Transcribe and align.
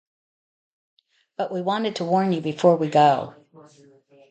But 1.37 1.51
we 1.51 1.61
wanted 1.61 1.95
to 1.97 2.05
warn 2.05 2.33
you 2.33 2.41
before 2.41 2.75
we 2.75 2.89
go. 2.89 3.35